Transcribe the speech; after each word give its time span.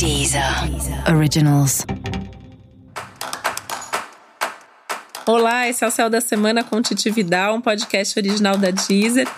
Deezer 0.00 0.42
Originals. 1.14 1.84
Olá, 5.26 5.68
esse 5.68 5.84
é 5.84 5.86
o 5.86 5.90
Céu 5.90 6.08
da 6.08 6.22
Semana 6.22 6.64
com 6.64 6.80
Titi 6.80 7.10
Vidal, 7.10 7.56
um 7.56 7.60
podcast 7.60 8.18
original 8.18 8.56
da 8.56 8.70
Deezer. 8.70 9.28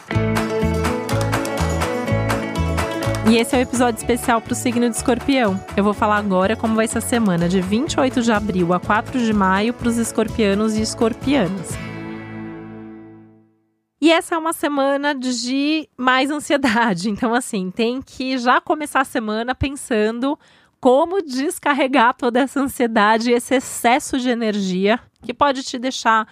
E 3.29 3.38
esse 3.38 3.56
é 3.56 3.59
o 3.59 3.59
um 3.59 3.62
episódio 3.62 3.98
especial 3.98 4.40
para 4.40 4.53
o 4.53 4.54
signo 4.54 4.88
de 4.88 4.95
escorpião. 4.95 5.61
Eu 5.77 5.82
vou 5.82 5.93
falar 5.93 6.18
agora 6.18 6.54
como 6.54 6.76
vai 6.76 6.86
ser 6.86 6.98
a 6.98 7.00
semana 7.00 7.48
de 7.48 7.60
28 7.60 8.22
de 8.22 8.30
abril 8.30 8.72
a 8.72 8.79
4 8.79 9.18
de 9.18 9.32
maio 9.32 9.74
para 9.74 9.88
os 9.88 9.96
escorpianos 9.96 10.76
e 10.76 10.82
escorpianas. 10.82 11.70
E 14.03 14.11
essa 14.11 14.34
é 14.34 14.39
uma 14.39 14.53
semana 14.53 15.14
de 15.14 15.89
mais 15.96 16.29
ansiedade. 16.29 17.09
Então, 17.09 17.32
assim, 17.32 17.71
tem 17.71 18.03
que 18.03 18.36
já 18.36 18.61
começar 18.61 19.03
a 19.03 19.05
semana 19.05 19.55
pensando 19.55 20.36
como 20.80 21.23
descarregar 21.23 22.12
toda 22.12 22.40
essa 22.40 22.59
ansiedade 22.59 23.31
esse 23.31 23.54
excesso 23.54 24.18
de 24.18 24.29
energia 24.29 24.99
que 25.23 25.32
pode 25.32 25.62
te 25.62 25.79
deixar 25.79 26.26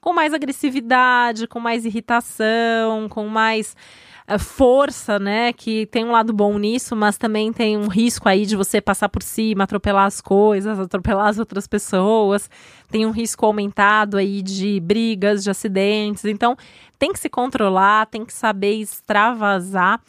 com 0.00 0.14
mais 0.14 0.32
agressividade, 0.32 1.46
com 1.46 1.60
mais 1.60 1.84
irritação, 1.84 3.06
com 3.10 3.28
mais 3.28 3.76
força, 4.38 5.18
né? 5.18 5.52
Que 5.52 5.86
tem 5.86 6.04
um 6.04 6.12
lado 6.12 6.32
bom 6.32 6.58
nisso, 6.58 6.94
mas 6.94 7.18
também 7.18 7.52
tem 7.52 7.76
um 7.76 7.88
risco 7.88 8.28
aí 8.28 8.46
de 8.46 8.56
você 8.56 8.80
passar 8.80 9.08
por 9.08 9.22
cima, 9.22 9.64
atropelar 9.64 10.06
as 10.06 10.20
coisas, 10.20 10.78
atropelar 10.78 11.28
as 11.28 11.38
outras 11.38 11.66
pessoas. 11.66 12.48
Tem 12.90 13.06
um 13.06 13.10
risco 13.10 13.44
aumentado 13.46 14.16
aí 14.16 14.42
de 14.42 14.80
brigas, 14.80 15.42
de 15.42 15.50
acidentes. 15.50 16.24
Então, 16.24 16.56
tem 16.98 17.12
que 17.12 17.18
se 17.18 17.28
controlar, 17.28 18.06
tem 18.06 18.24
que 18.24 18.32
saber 18.32 18.74
extravasar. 18.74 20.00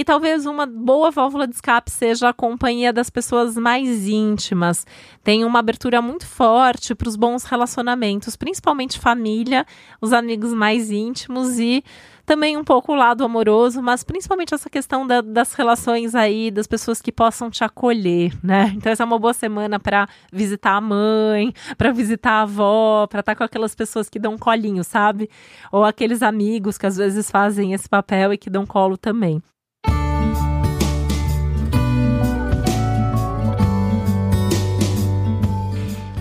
E 0.00 0.04
talvez 0.04 0.46
uma 0.46 0.64
boa 0.64 1.10
válvula 1.10 1.46
de 1.46 1.54
escape 1.56 1.90
seja 1.90 2.30
a 2.30 2.32
companhia 2.32 2.90
das 2.90 3.10
pessoas 3.10 3.54
mais 3.54 4.08
íntimas. 4.08 4.86
Tem 5.22 5.44
uma 5.44 5.58
abertura 5.58 6.00
muito 6.00 6.26
forte 6.26 6.94
para 6.94 7.06
os 7.06 7.16
bons 7.16 7.44
relacionamentos, 7.44 8.34
principalmente 8.34 8.98
família, 8.98 9.66
os 10.00 10.14
amigos 10.14 10.54
mais 10.54 10.90
íntimos 10.90 11.58
e 11.58 11.84
também 12.24 12.56
um 12.56 12.64
pouco 12.64 12.92
o 12.92 12.94
lado 12.94 13.22
amoroso, 13.22 13.82
mas 13.82 14.02
principalmente 14.02 14.54
essa 14.54 14.70
questão 14.70 15.06
da, 15.06 15.20
das 15.20 15.52
relações 15.52 16.14
aí, 16.14 16.50
das 16.50 16.66
pessoas 16.66 17.02
que 17.02 17.12
possam 17.12 17.50
te 17.50 17.62
acolher, 17.62 18.32
né? 18.42 18.72
Então 18.74 18.90
essa 18.90 19.02
é 19.02 19.06
uma 19.06 19.18
boa 19.18 19.34
semana 19.34 19.78
para 19.78 20.08
visitar 20.32 20.76
a 20.76 20.80
mãe, 20.80 21.52
para 21.76 21.92
visitar 21.92 22.32
a 22.32 22.42
avó, 22.42 23.06
para 23.06 23.20
estar 23.20 23.34
tá 23.34 23.36
com 23.36 23.44
aquelas 23.44 23.74
pessoas 23.74 24.08
que 24.08 24.18
dão 24.18 24.38
colinho, 24.38 24.82
sabe? 24.82 25.28
Ou 25.70 25.84
aqueles 25.84 26.22
amigos 26.22 26.78
que 26.78 26.86
às 26.86 26.96
vezes 26.96 27.30
fazem 27.30 27.74
esse 27.74 27.86
papel 27.86 28.32
e 28.32 28.38
que 28.38 28.48
dão 28.48 28.64
colo 28.64 28.96
também. 28.96 29.42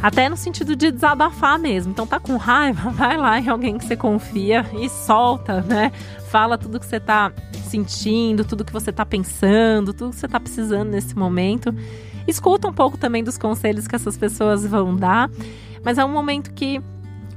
Até 0.01 0.29
no 0.29 0.37
sentido 0.37 0.75
de 0.75 0.91
desabafar 0.91 1.59
mesmo. 1.59 1.91
Então 1.91 2.07
tá 2.07 2.19
com 2.19 2.37
raiva, 2.37 2.89
vai 2.91 3.17
lá 3.17 3.39
em 3.39 3.49
alguém 3.49 3.77
que 3.77 3.85
você 3.85 3.95
confia 3.95 4.65
e 4.73 4.87
solta, 4.89 5.61
né? 5.61 5.91
Fala 6.29 6.57
tudo 6.57 6.79
que 6.79 6.85
você 6.85 6.99
tá 6.99 7.31
sentindo, 7.65 8.45
tudo 8.45 8.63
que 8.63 8.71
você 8.71 8.91
tá 8.91 9.05
pensando, 9.05 9.93
tudo 9.93 10.11
que 10.11 10.15
você 10.15 10.27
tá 10.27 10.39
precisando 10.39 10.89
nesse 10.89 11.15
momento. 11.15 11.73
Escuta 12.27 12.67
um 12.67 12.73
pouco 12.73 12.97
também 12.97 13.23
dos 13.23 13.37
conselhos 13.37 13.87
que 13.87 13.95
essas 13.95 14.17
pessoas 14.17 14.65
vão 14.65 14.95
dar, 14.95 15.29
mas 15.83 15.97
é 15.97 16.05
um 16.05 16.11
momento 16.11 16.53
que 16.53 16.81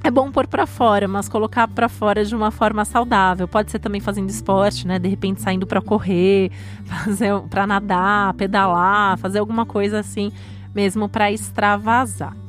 é 0.04 0.10
bom 0.10 0.30
pôr 0.30 0.46
para 0.46 0.66
fora, 0.66 1.06
mas 1.06 1.28
colocar 1.28 1.68
para 1.68 1.88
fora 1.88 2.24
de 2.24 2.34
uma 2.34 2.50
forma 2.50 2.84
saudável. 2.84 3.46
Pode 3.48 3.70
ser 3.70 3.78
também 3.78 4.00
fazendo 4.00 4.28
esporte, 4.28 4.86
né? 4.86 4.98
De 4.98 5.08
repente 5.08 5.40
saindo 5.40 5.66
para 5.66 5.80
correr, 5.80 6.50
fazer 6.84 7.32
para 7.48 7.66
nadar, 7.66 8.34
pedalar, 8.34 9.16
fazer 9.18 9.38
alguma 9.38 9.64
coisa 9.64 10.00
assim, 10.00 10.30
mesmo 10.74 11.08
para 11.08 11.30
extravasar. 11.30 12.41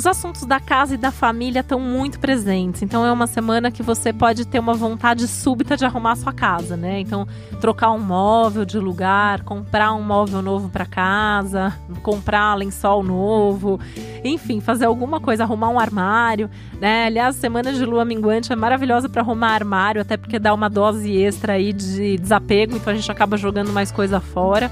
Os 0.00 0.06
assuntos 0.06 0.46
da 0.46 0.58
casa 0.58 0.94
e 0.94 0.96
da 0.96 1.12
família 1.12 1.60
estão 1.60 1.78
muito 1.78 2.18
presentes, 2.18 2.80
então 2.80 3.04
é 3.04 3.12
uma 3.12 3.26
semana 3.26 3.70
que 3.70 3.82
você 3.82 4.14
pode 4.14 4.46
ter 4.46 4.58
uma 4.58 4.72
vontade 4.72 5.28
súbita 5.28 5.76
de 5.76 5.84
arrumar 5.84 6.16
sua 6.16 6.32
casa, 6.32 6.74
né? 6.74 7.00
Então, 7.00 7.28
trocar 7.60 7.90
um 7.90 7.98
móvel 7.98 8.64
de 8.64 8.78
lugar, 8.78 9.42
comprar 9.42 9.92
um 9.92 10.02
móvel 10.02 10.40
novo 10.40 10.70
para 10.70 10.86
casa, 10.86 11.78
comprar 12.02 12.54
lençol 12.54 13.02
novo, 13.02 13.78
enfim, 14.24 14.58
fazer 14.58 14.86
alguma 14.86 15.20
coisa, 15.20 15.42
arrumar 15.42 15.68
um 15.68 15.78
armário, 15.78 16.48
né? 16.80 17.04
Aliás, 17.04 17.36
semana 17.36 17.70
de 17.70 17.84
lua 17.84 18.02
minguante 18.02 18.50
é 18.50 18.56
maravilhosa 18.56 19.06
para 19.06 19.20
arrumar 19.20 19.50
armário, 19.50 20.00
até 20.00 20.16
porque 20.16 20.38
dá 20.38 20.54
uma 20.54 20.70
dose 20.70 21.14
extra 21.14 21.52
aí 21.52 21.74
de 21.74 22.16
desapego, 22.16 22.74
então 22.74 22.90
a 22.90 22.96
gente 22.96 23.12
acaba 23.12 23.36
jogando 23.36 23.70
mais 23.70 23.92
coisa 23.92 24.18
fora. 24.18 24.70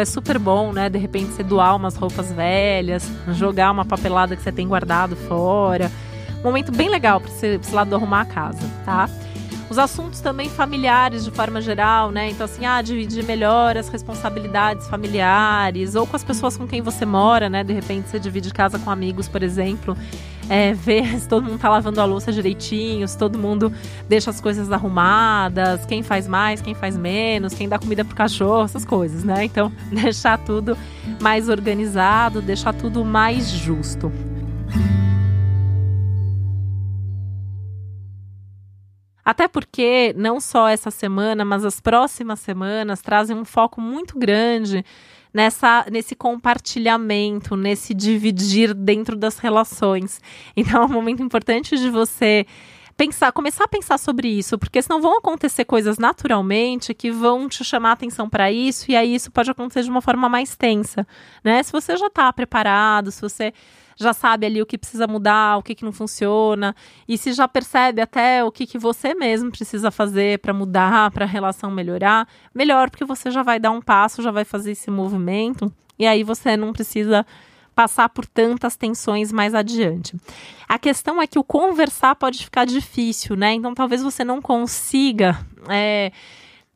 É 0.00 0.04
super 0.04 0.38
bom, 0.38 0.72
né? 0.72 0.88
De 0.88 0.98
repente 0.98 1.32
você 1.32 1.42
doar 1.42 1.74
umas 1.74 1.96
roupas 1.96 2.32
velhas, 2.32 3.10
jogar 3.32 3.72
uma 3.72 3.84
papelada 3.84 4.36
que 4.36 4.42
você 4.42 4.52
tem 4.52 4.68
guardado 4.68 5.16
fora. 5.16 5.90
Um 6.38 6.44
momento 6.44 6.70
bem 6.70 6.88
legal 6.88 7.20
para 7.20 7.30
esse, 7.30 7.46
esse 7.46 7.74
lado 7.74 7.94
arrumar 7.94 8.20
a 8.20 8.24
casa, 8.24 8.60
tá? 8.84 9.10
Os 9.68 9.76
assuntos 9.76 10.20
também 10.20 10.48
familiares 10.48 11.24
de 11.24 11.30
forma 11.32 11.60
geral, 11.60 12.12
né? 12.12 12.30
Então, 12.30 12.44
assim, 12.44 12.64
ah, 12.64 12.80
dividir 12.80 13.24
melhor 13.24 13.76
as 13.76 13.88
responsabilidades 13.88 14.86
familiares, 14.88 15.94
ou 15.94 16.06
com 16.06 16.14
as 16.14 16.22
pessoas 16.22 16.56
com 16.56 16.66
quem 16.66 16.80
você 16.80 17.04
mora, 17.04 17.50
né? 17.50 17.64
De 17.64 17.72
repente 17.72 18.08
você 18.08 18.20
divide 18.20 18.52
casa 18.52 18.78
com 18.78 18.90
amigos, 18.90 19.28
por 19.28 19.42
exemplo 19.42 19.96
é, 20.48 20.72
ver 20.72 21.18
se 21.20 21.28
todo 21.28 21.44
mundo 21.44 21.58
tá 21.58 21.68
lavando 21.68 22.00
a 22.00 22.04
louça 22.04 22.32
direitinho, 22.32 23.06
se 23.06 23.16
todo 23.16 23.38
mundo 23.38 23.72
deixa 24.08 24.30
as 24.30 24.40
coisas 24.40 24.70
arrumadas, 24.72 25.84
quem 25.86 26.02
faz 26.02 26.26
mais, 26.26 26.60
quem 26.60 26.74
faz 26.74 26.96
menos, 26.96 27.54
quem 27.54 27.68
dá 27.68 27.78
comida 27.78 28.04
pro 28.04 28.16
cachorro, 28.16 28.64
essas 28.64 28.84
coisas, 28.84 29.24
né? 29.24 29.44
Então, 29.44 29.70
deixar 29.92 30.38
tudo 30.38 30.76
mais 31.20 31.48
organizado, 31.48 32.40
deixar 32.40 32.72
tudo 32.72 33.04
mais 33.04 33.48
justo. 33.48 34.10
Até 39.28 39.46
porque 39.46 40.14
não 40.16 40.40
só 40.40 40.68
essa 40.68 40.90
semana, 40.90 41.44
mas 41.44 41.62
as 41.62 41.82
próximas 41.82 42.40
semanas 42.40 43.02
trazem 43.02 43.36
um 43.36 43.44
foco 43.44 43.78
muito 43.78 44.18
grande 44.18 44.82
nessa 45.32 45.86
nesse 45.90 46.14
compartilhamento, 46.14 47.56
nesse 47.56 47.94
dividir 47.94 48.74
dentro 48.74 49.16
das 49.16 49.38
relações. 49.38 50.20
Então 50.56 50.82
é 50.82 50.86
um 50.86 50.92
momento 50.92 51.22
importante 51.22 51.76
de 51.76 51.90
você 51.90 52.46
pensar, 52.96 53.30
começar 53.30 53.64
a 53.64 53.68
pensar 53.68 53.96
sobre 53.96 54.28
isso, 54.28 54.58
porque 54.58 54.82
senão 54.82 55.00
vão 55.00 55.18
acontecer 55.18 55.64
coisas 55.64 55.98
naturalmente 55.98 56.92
que 56.92 57.12
vão 57.12 57.48
te 57.48 57.64
chamar 57.64 57.92
atenção 57.92 58.28
para 58.28 58.50
isso 58.50 58.90
e 58.90 58.96
aí 58.96 59.14
isso 59.14 59.30
pode 59.30 59.48
acontecer 59.48 59.84
de 59.84 59.90
uma 59.90 60.02
forma 60.02 60.28
mais 60.28 60.56
tensa, 60.56 61.06
né? 61.44 61.62
Se 61.62 61.70
você 61.70 61.96
já 61.96 62.08
está 62.08 62.32
preparado, 62.32 63.12
se 63.12 63.22
você 63.22 63.52
já 63.98 64.12
sabe 64.12 64.46
ali 64.46 64.62
o 64.62 64.66
que 64.66 64.78
precisa 64.78 65.06
mudar, 65.06 65.58
o 65.58 65.62
que, 65.62 65.74
que 65.74 65.84
não 65.84 65.92
funciona, 65.92 66.74
e 67.06 67.18
se 67.18 67.32
já 67.32 67.48
percebe 67.48 68.00
até 68.00 68.44
o 68.44 68.52
que, 68.52 68.66
que 68.66 68.78
você 68.78 69.14
mesmo 69.14 69.50
precisa 69.50 69.90
fazer 69.90 70.38
para 70.38 70.54
mudar, 70.54 71.10
para 71.10 71.24
a 71.24 71.28
relação 71.28 71.70
melhorar, 71.70 72.28
melhor, 72.54 72.90
porque 72.90 73.04
você 73.04 73.30
já 73.30 73.42
vai 73.42 73.58
dar 73.58 73.72
um 73.72 73.80
passo, 73.80 74.22
já 74.22 74.30
vai 74.30 74.44
fazer 74.44 74.72
esse 74.72 74.90
movimento, 74.90 75.72
e 75.98 76.06
aí 76.06 76.22
você 76.22 76.56
não 76.56 76.72
precisa 76.72 77.26
passar 77.74 78.08
por 78.08 78.26
tantas 78.26 78.76
tensões 78.76 79.30
mais 79.30 79.54
adiante. 79.54 80.16
A 80.68 80.78
questão 80.78 81.22
é 81.22 81.28
que 81.28 81.38
o 81.38 81.44
conversar 81.44 82.16
pode 82.16 82.42
ficar 82.42 82.64
difícil, 82.64 83.36
né? 83.36 83.54
Então 83.54 83.72
talvez 83.72 84.02
você 84.02 84.24
não 84.24 84.42
consiga. 84.42 85.38
É, 85.68 86.10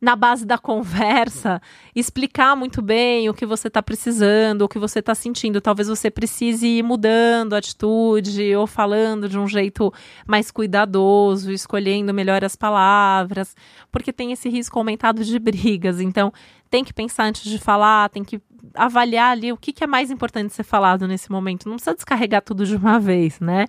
na 0.02 0.16
base 0.16 0.44
da 0.44 0.58
conversa, 0.58 1.62
explicar 1.94 2.56
muito 2.56 2.82
bem 2.82 3.28
o 3.28 3.34
que 3.34 3.46
você 3.46 3.68
está 3.68 3.80
precisando, 3.80 4.62
o 4.62 4.68
que 4.68 4.76
você 4.76 4.98
está 4.98 5.14
sentindo. 5.14 5.60
Talvez 5.60 5.86
você 5.86 6.10
precise 6.10 6.66
ir 6.66 6.82
mudando 6.82 7.54
a 7.54 7.58
atitude 7.58 8.52
ou 8.56 8.66
falando 8.66 9.28
de 9.28 9.38
um 9.38 9.46
jeito 9.46 9.94
mais 10.26 10.50
cuidadoso, 10.50 11.52
escolhendo 11.52 12.12
melhor 12.12 12.44
as 12.44 12.56
palavras, 12.56 13.54
porque 13.92 14.12
tem 14.12 14.32
esse 14.32 14.48
risco 14.48 14.76
aumentado 14.76 15.22
de 15.22 15.38
brigas. 15.38 16.00
Então, 16.00 16.32
tem 16.68 16.82
que 16.82 16.92
pensar 16.92 17.26
antes 17.26 17.44
de 17.44 17.58
falar, 17.58 18.08
tem 18.08 18.24
que 18.24 18.40
avaliar 18.74 19.30
ali 19.30 19.52
o 19.52 19.56
que, 19.56 19.72
que 19.72 19.84
é 19.84 19.86
mais 19.86 20.10
importante 20.10 20.52
ser 20.52 20.64
falado 20.64 21.06
nesse 21.06 21.30
momento. 21.30 21.68
Não 21.68 21.76
precisa 21.76 21.94
descarregar 21.94 22.42
tudo 22.42 22.66
de 22.66 22.74
uma 22.74 22.98
vez, 22.98 23.38
né? 23.38 23.66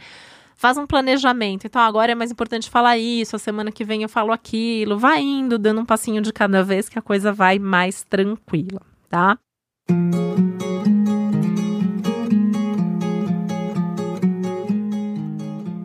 Faz 0.55 0.77
um 0.77 0.87
planejamento. 0.87 1.65
Então 1.65 1.81
agora 1.81 2.11
é 2.11 2.15
mais 2.15 2.31
importante 2.31 2.69
falar 2.69 2.97
isso, 2.97 3.35
a 3.35 3.39
semana 3.39 3.71
que 3.71 3.83
vem 3.83 4.03
eu 4.03 4.09
falo 4.09 4.31
aquilo. 4.31 4.97
Vai 4.97 5.21
indo, 5.21 5.57
dando 5.57 5.81
um 5.81 5.85
passinho 5.85 6.21
de 6.21 6.31
cada 6.31 6.63
vez 6.63 6.89
que 6.89 6.97
a 6.97 7.01
coisa 7.01 7.31
vai 7.31 7.59
mais 7.59 8.03
tranquila, 8.03 8.81
tá? 9.09 9.37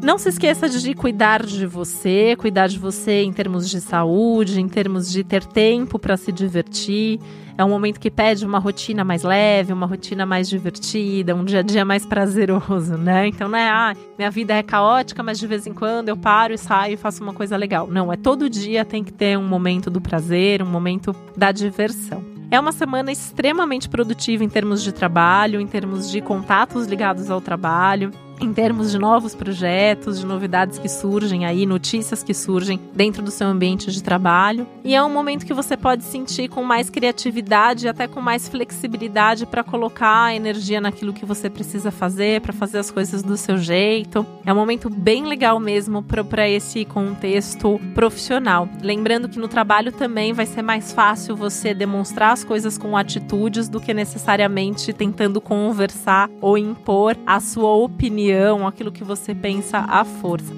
Não 0.08 0.16
se 0.16 0.30
esqueça 0.30 0.70
de 0.70 0.94
cuidar 0.94 1.44
de 1.44 1.66
você, 1.66 2.34
cuidar 2.38 2.66
de 2.66 2.78
você 2.78 3.24
em 3.24 3.30
termos 3.30 3.68
de 3.68 3.78
saúde, 3.78 4.58
em 4.58 4.66
termos 4.66 5.12
de 5.12 5.22
ter 5.22 5.44
tempo 5.44 5.98
para 5.98 6.16
se 6.16 6.32
divertir. 6.32 7.20
É 7.58 7.62
um 7.62 7.68
momento 7.68 8.00
que 8.00 8.10
pede 8.10 8.46
uma 8.46 8.58
rotina 8.58 9.04
mais 9.04 9.22
leve, 9.22 9.70
uma 9.70 9.84
rotina 9.84 10.24
mais 10.24 10.48
divertida, 10.48 11.34
um 11.34 11.44
dia 11.44 11.58
a 11.58 11.62
dia 11.62 11.84
mais 11.84 12.06
prazeroso, 12.06 12.96
né? 12.96 13.26
Então 13.26 13.50
não 13.50 13.58
é, 13.58 13.68
ah, 13.68 13.94
minha 14.16 14.30
vida 14.30 14.54
é 14.54 14.62
caótica, 14.62 15.22
mas 15.22 15.38
de 15.38 15.46
vez 15.46 15.66
em 15.66 15.74
quando 15.74 16.08
eu 16.08 16.16
paro 16.16 16.54
e 16.54 16.58
saio 16.58 16.94
e 16.94 16.96
faço 16.96 17.22
uma 17.22 17.34
coisa 17.34 17.54
legal. 17.54 17.86
Não, 17.86 18.10
é 18.10 18.16
todo 18.16 18.48
dia 18.48 18.86
tem 18.86 19.04
que 19.04 19.12
ter 19.12 19.36
um 19.36 19.46
momento 19.46 19.90
do 19.90 20.00
prazer, 20.00 20.62
um 20.62 20.70
momento 20.70 21.14
da 21.36 21.52
diversão. 21.52 22.24
É 22.50 22.58
uma 22.58 22.72
semana 22.72 23.12
extremamente 23.12 23.90
produtiva 23.90 24.42
em 24.42 24.48
termos 24.48 24.82
de 24.82 24.90
trabalho, 24.90 25.60
em 25.60 25.66
termos 25.66 26.10
de 26.10 26.22
contatos 26.22 26.86
ligados 26.86 27.30
ao 27.30 27.42
trabalho 27.42 28.10
em 28.40 28.52
termos 28.52 28.90
de 28.90 28.98
novos 28.98 29.34
projetos, 29.34 30.20
de 30.20 30.26
novidades 30.26 30.78
que 30.78 30.88
surgem 30.88 31.44
aí, 31.44 31.66
notícias 31.66 32.22
que 32.22 32.32
surgem 32.32 32.80
dentro 32.94 33.22
do 33.22 33.30
seu 33.30 33.46
ambiente 33.46 33.90
de 33.90 34.02
trabalho. 34.02 34.66
E 34.84 34.94
é 34.94 35.02
um 35.02 35.10
momento 35.10 35.44
que 35.44 35.54
você 35.54 35.76
pode 35.76 36.04
sentir 36.04 36.48
com 36.48 36.62
mais 36.62 36.88
criatividade, 36.88 37.88
até 37.88 38.06
com 38.06 38.20
mais 38.20 38.48
flexibilidade 38.48 39.46
para 39.46 39.64
colocar 39.64 40.34
energia 40.34 40.80
naquilo 40.80 41.12
que 41.12 41.26
você 41.26 41.50
precisa 41.50 41.90
fazer, 41.90 42.40
para 42.40 42.52
fazer 42.52 42.78
as 42.78 42.90
coisas 42.90 43.22
do 43.22 43.36
seu 43.36 43.58
jeito. 43.58 44.24
É 44.44 44.52
um 44.52 44.56
momento 44.56 44.88
bem 44.88 45.24
legal 45.24 45.58
mesmo 45.58 46.02
para 46.02 46.48
esse 46.48 46.84
contexto 46.84 47.80
profissional. 47.94 48.68
Lembrando 48.82 49.28
que 49.28 49.38
no 49.38 49.48
trabalho 49.48 49.92
também 49.92 50.32
vai 50.32 50.46
ser 50.46 50.62
mais 50.62 50.92
fácil 50.92 51.34
você 51.34 51.74
demonstrar 51.74 52.32
as 52.32 52.44
coisas 52.44 52.78
com 52.78 52.96
atitudes 52.96 53.68
do 53.68 53.80
que 53.80 53.92
necessariamente 53.92 54.92
tentando 54.92 55.40
conversar 55.40 56.30
ou 56.40 56.56
impor 56.56 57.16
a 57.26 57.40
sua 57.40 57.72
opinião 57.74 58.27
opinião, 58.28 58.66
aquilo 58.66 58.92
que 58.92 59.04
você 59.04 59.34
pensa 59.34 59.78
à 59.78 60.04
força. 60.04 60.52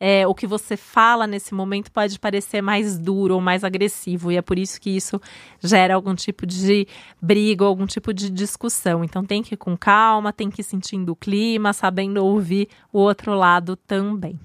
É, 0.00 0.24
o 0.28 0.34
que 0.34 0.46
você 0.46 0.76
fala 0.76 1.26
nesse 1.26 1.52
momento 1.52 1.90
pode 1.90 2.20
parecer 2.20 2.62
mais 2.62 2.96
duro 2.96 3.34
ou 3.34 3.40
mais 3.40 3.64
agressivo, 3.64 4.30
e 4.30 4.36
é 4.36 4.42
por 4.42 4.56
isso 4.56 4.80
que 4.80 4.90
isso 4.90 5.20
gera 5.60 5.96
algum 5.96 6.14
tipo 6.14 6.46
de 6.46 6.86
briga, 7.20 7.64
algum 7.64 7.84
tipo 7.84 8.14
de 8.14 8.30
discussão. 8.30 9.02
Então 9.02 9.24
tem 9.24 9.42
que 9.42 9.54
ir 9.54 9.56
com 9.56 9.76
calma, 9.76 10.32
tem 10.32 10.48
que 10.48 10.60
ir 10.60 10.64
sentindo 10.64 11.10
o 11.10 11.16
clima, 11.16 11.72
sabendo 11.72 12.24
ouvir 12.24 12.68
o 12.92 13.00
outro 13.00 13.34
lado 13.34 13.74
também. 13.74 14.38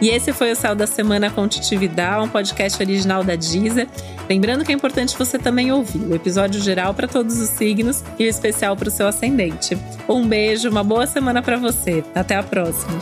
E 0.00 0.08
esse 0.08 0.32
foi 0.32 0.52
o 0.52 0.56
Céu 0.56 0.74
da 0.74 0.86
Semana 0.86 1.30
com 1.30 1.46
Titividade, 1.46 2.24
um 2.24 2.28
podcast 2.28 2.82
original 2.82 3.22
da 3.22 3.36
Deezer. 3.36 3.88
Lembrando 4.28 4.64
que 4.64 4.72
é 4.72 4.74
importante 4.74 5.16
você 5.16 5.38
também 5.38 5.70
ouvir 5.70 6.00
o 6.06 6.14
episódio 6.14 6.60
geral 6.60 6.94
para 6.94 7.06
todos 7.06 7.38
os 7.38 7.50
signos 7.50 8.02
e 8.18 8.24
o 8.24 8.28
especial 8.28 8.76
para 8.76 8.88
o 8.88 8.90
seu 8.90 9.06
ascendente. 9.06 9.76
Um 10.08 10.26
beijo, 10.26 10.70
uma 10.70 10.82
boa 10.82 11.06
semana 11.06 11.42
para 11.42 11.56
você. 11.58 12.02
Até 12.14 12.36
a 12.36 12.42
próxima. 12.42 12.98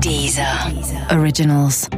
Deezer. 0.00 0.72
Deezer. 0.72 1.18
Originals. 1.18 1.88